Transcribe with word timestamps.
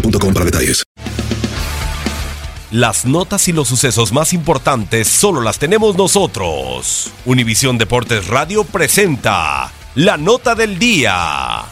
boostmobile.com 0.00 0.34
para 0.34 0.44
detalles. 0.44 0.82
Las 2.72 3.06
notas 3.06 3.46
y 3.48 3.52
los 3.52 3.68
sucesos 3.68 4.12
más 4.12 4.32
importantes 4.32 5.06
solo 5.08 5.40
las 5.40 5.58
tenemos 5.58 5.96
nosotros. 5.96 7.12
Univisión 7.24 7.78
Deportes 7.78 8.26
Radio 8.26 8.64
presenta 8.64 9.72
la 9.94 10.16
nota 10.16 10.54
del 10.54 10.78
día. 10.78 11.64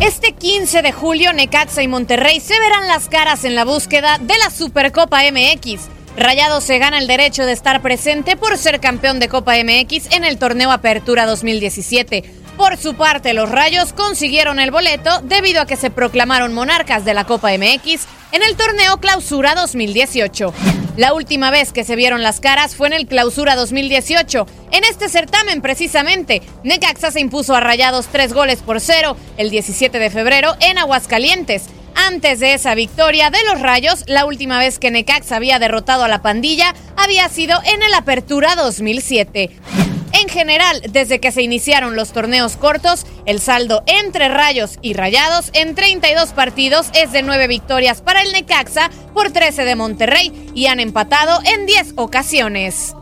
Este 0.00 0.32
15 0.32 0.82
de 0.82 0.90
julio, 0.90 1.32
Necaxa 1.32 1.82
y 1.82 1.88
Monterrey 1.88 2.40
se 2.40 2.58
verán 2.58 2.88
las 2.88 3.08
caras 3.08 3.44
en 3.44 3.54
la 3.54 3.64
búsqueda 3.64 4.18
de 4.18 4.36
la 4.38 4.50
Supercopa 4.50 5.20
MX. 5.30 5.82
Rayados 6.16 6.64
se 6.64 6.78
gana 6.78 6.98
el 6.98 7.06
derecho 7.06 7.46
de 7.46 7.52
estar 7.52 7.80
presente 7.80 8.36
por 8.36 8.58
ser 8.58 8.80
campeón 8.80 9.20
de 9.20 9.28
Copa 9.28 9.54
MX 9.54 10.10
en 10.10 10.24
el 10.24 10.36
torneo 10.36 10.72
Apertura 10.72 11.24
2017. 11.26 12.41
Por 12.56 12.76
su 12.76 12.94
parte, 12.94 13.32
los 13.32 13.50
Rayos 13.50 13.92
consiguieron 13.92 14.60
el 14.60 14.70
boleto 14.70 15.20
debido 15.22 15.62
a 15.62 15.66
que 15.66 15.76
se 15.76 15.90
proclamaron 15.90 16.52
monarcas 16.52 17.04
de 17.04 17.14
la 17.14 17.24
Copa 17.24 17.50
MX 17.56 18.06
en 18.32 18.42
el 18.42 18.56
torneo 18.56 18.98
Clausura 18.98 19.54
2018. 19.54 20.52
La 20.96 21.14
última 21.14 21.50
vez 21.50 21.72
que 21.72 21.84
se 21.84 21.96
vieron 21.96 22.22
las 22.22 22.40
caras 22.40 22.76
fue 22.76 22.86
en 22.88 22.92
el 22.92 23.06
Clausura 23.06 23.56
2018. 23.56 24.46
En 24.72 24.84
este 24.84 25.08
certamen, 25.08 25.62
precisamente, 25.62 26.42
Necaxa 26.64 27.10
se 27.10 27.20
impuso 27.20 27.54
a 27.54 27.60
Rayados 27.60 28.08
tres 28.12 28.34
goles 28.34 28.60
por 28.60 28.78
cero 28.80 29.16
el 29.38 29.48
17 29.48 29.98
de 29.98 30.10
febrero 30.10 30.54
en 30.60 30.76
Aguascalientes. 30.76 31.64
Antes 31.94 32.40
de 32.40 32.54
esa 32.54 32.74
victoria 32.74 33.30
de 33.30 33.42
los 33.50 33.60
Rayos, 33.60 34.04
la 34.06 34.26
última 34.26 34.58
vez 34.58 34.78
que 34.78 34.90
Necaxa 34.90 35.36
había 35.36 35.58
derrotado 35.58 36.04
a 36.04 36.08
la 36.08 36.20
pandilla 36.20 36.74
había 36.96 37.28
sido 37.30 37.58
en 37.64 37.82
el 37.82 37.94
Apertura 37.94 38.54
2007. 38.54 39.91
En 40.32 40.38
general, 40.38 40.80
desde 40.88 41.20
que 41.20 41.30
se 41.30 41.42
iniciaron 41.42 41.94
los 41.94 42.14
torneos 42.14 42.56
cortos, 42.56 43.04
el 43.26 43.38
saldo 43.38 43.82
entre 43.84 44.30
Rayos 44.30 44.78
y 44.80 44.94
Rayados 44.94 45.50
en 45.52 45.74
32 45.74 46.30
partidos 46.32 46.88
es 46.94 47.12
de 47.12 47.22
9 47.22 47.48
victorias 47.48 48.00
para 48.00 48.22
el 48.22 48.32
Necaxa 48.32 48.90
por 49.12 49.30
13 49.30 49.66
de 49.66 49.76
Monterrey 49.76 50.50
y 50.54 50.68
han 50.68 50.80
empatado 50.80 51.38
en 51.44 51.66
10 51.66 51.92
ocasiones. 51.96 52.96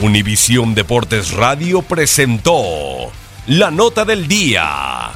Univisión 0.00 0.76
Deportes 0.76 1.32
Radio 1.32 1.82
presentó 1.82 3.10
la 3.48 3.72
nota 3.72 4.04
del 4.04 4.28
día. 4.28 5.10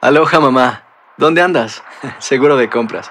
Aloha 0.00 0.38
mamá, 0.38 0.84
¿dónde 1.16 1.42
andas? 1.42 1.82
Seguro 2.20 2.56
de 2.56 2.70
compras. 2.70 3.10